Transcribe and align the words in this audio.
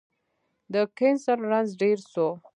د 0.73 0.75
کېنسر 0.97 1.37
رنځ 1.51 1.69
ډير 1.81 1.99
سو 2.11 2.27